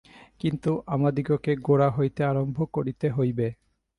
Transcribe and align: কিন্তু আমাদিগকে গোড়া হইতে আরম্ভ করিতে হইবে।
কিন্তু 0.41 0.71
আমাদিগকে 0.87 1.51
গোড়া 1.61 1.89
হইতে 1.89 2.21
আরম্ভ 2.23 2.57
করিতে 2.73 3.07
হইবে। 3.09 3.47